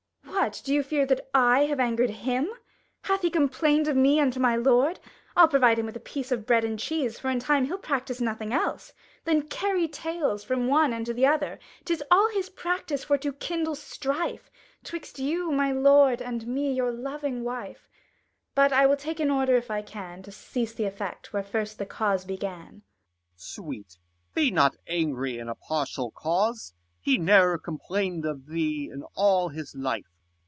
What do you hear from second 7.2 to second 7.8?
in a time he'll